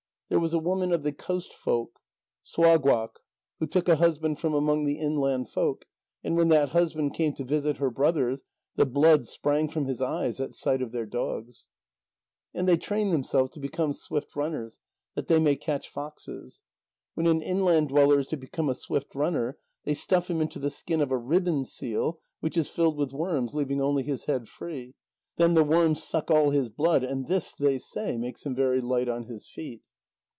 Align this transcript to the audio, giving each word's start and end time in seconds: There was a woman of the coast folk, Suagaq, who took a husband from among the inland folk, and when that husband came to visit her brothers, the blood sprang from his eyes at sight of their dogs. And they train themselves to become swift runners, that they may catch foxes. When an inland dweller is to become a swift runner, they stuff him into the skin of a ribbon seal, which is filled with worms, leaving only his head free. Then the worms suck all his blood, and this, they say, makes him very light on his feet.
There 0.29 0.39
was 0.39 0.53
a 0.53 0.59
woman 0.59 0.93
of 0.93 1.03
the 1.03 1.11
coast 1.11 1.51
folk, 1.53 1.99
Suagaq, 2.41 3.15
who 3.59 3.67
took 3.67 3.89
a 3.89 3.97
husband 3.97 4.39
from 4.39 4.53
among 4.53 4.85
the 4.85 4.97
inland 4.97 5.49
folk, 5.49 5.83
and 6.23 6.37
when 6.37 6.47
that 6.47 6.69
husband 6.69 7.13
came 7.15 7.33
to 7.33 7.43
visit 7.43 7.79
her 7.79 7.89
brothers, 7.89 8.43
the 8.77 8.85
blood 8.85 9.27
sprang 9.27 9.67
from 9.67 9.87
his 9.87 10.01
eyes 10.01 10.39
at 10.39 10.53
sight 10.55 10.81
of 10.81 10.93
their 10.93 11.05
dogs. 11.05 11.67
And 12.53 12.65
they 12.65 12.77
train 12.77 13.09
themselves 13.09 13.49
to 13.49 13.59
become 13.59 13.91
swift 13.91 14.33
runners, 14.33 14.79
that 15.15 15.27
they 15.27 15.37
may 15.37 15.57
catch 15.57 15.89
foxes. 15.89 16.61
When 17.13 17.27
an 17.27 17.41
inland 17.41 17.89
dweller 17.89 18.19
is 18.19 18.27
to 18.27 18.37
become 18.37 18.69
a 18.69 18.73
swift 18.75 19.13
runner, 19.13 19.57
they 19.83 19.93
stuff 19.93 20.29
him 20.29 20.39
into 20.39 20.59
the 20.59 20.69
skin 20.69 21.01
of 21.01 21.11
a 21.11 21.17
ribbon 21.17 21.65
seal, 21.65 22.21
which 22.39 22.55
is 22.55 22.69
filled 22.69 22.95
with 22.95 23.11
worms, 23.11 23.53
leaving 23.53 23.81
only 23.81 24.03
his 24.03 24.27
head 24.27 24.47
free. 24.47 24.95
Then 25.35 25.55
the 25.55 25.63
worms 25.65 26.01
suck 26.01 26.31
all 26.31 26.51
his 26.51 26.69
blood, 26.69 27.03
and 27.03 27.27
this, 27.27 27.53
they 27.53 27.77
say, 27.79 28.15
makes 28.15 28.45
him 28.45 28.55
very 28.55 28.79
light 28.79 29.09
on 29.09 29.25
his 29.25 29.49
feet. 29.49 29.81